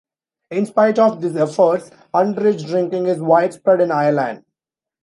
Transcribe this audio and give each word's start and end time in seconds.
In 0.49 0.65
spite 0.65 0.97
of 0.97 1.21
these 1.21 1.35
efforts, 1.35 1.91
underage 2.11 2.65
drinking 2.65 3.05
is 3.05 3.19
widespread 3.21 3.81
in 3.81 3.91
Ireland. 3.91 4.43